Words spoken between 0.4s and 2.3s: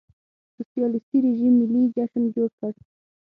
سوسیالېستي رژیم ملي جشن